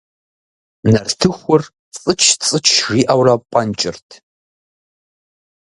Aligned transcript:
Нартыхур 0.91 1.61
цӏыч-цӏыч 1.95 2.65
жиӏэурэ 2.85 3.35
пӏэнкӏырт. 3.51 4.09